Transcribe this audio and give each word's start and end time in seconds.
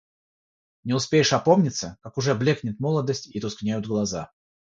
Не 0.83 0.93
успеешь 0.95 1.31
опомниться, 1.31 1.99
как 2.01 2.17
уже 2.17 2.33
блекнет 2.33 2.79
молодость 2.79 3.27
и 3.27 3.39
тускнеют 3.39 3.85
глаза. 3.85 4.31